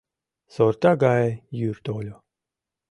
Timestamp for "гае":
1.03-1.29